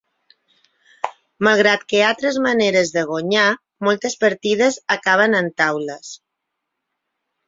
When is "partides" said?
4.23-4.79